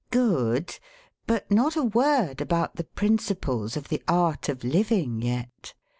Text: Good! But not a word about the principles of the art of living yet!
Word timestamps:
Good! 0.09 0.79
But 1.27 1.51
not 1.51 1.75
a 1.75 1.83
word 1.83 2.41
about 2.41 2.75
the 2.75 2.85
principles 2.85 3.77
of 3.77 3.89
the 3.89 4.01
art 4.07 4.49
of 4.49 4.63
living 4.63 5.21
yet! 5.21 5.75